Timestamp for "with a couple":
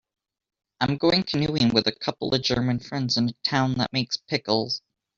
1.75-2.33